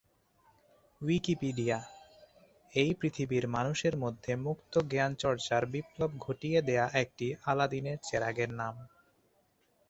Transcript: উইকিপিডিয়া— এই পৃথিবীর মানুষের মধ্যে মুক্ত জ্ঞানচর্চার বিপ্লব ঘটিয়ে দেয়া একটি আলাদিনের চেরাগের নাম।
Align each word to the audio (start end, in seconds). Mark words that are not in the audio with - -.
উইকিপিডিয়া— 1.01 1.79
এই 2.73 2.91
পৃথিবীর 2.93 3.45
মানুষের 3.47 3.95
মধ্যে 3.97 4.31
মুক্ত 4.45 4.73
জ্ঞানচর্চার 4.91 5.63
বিপ্লব 5.65 6.11
ঘটিয়ে 6.19 6.59
দেয়া 6.61 6.85
একটি 7.03 7.27
আলাদিনের 7.45 7.97
চেরাগের 8.03 8.51
নাম। 8.53 8.75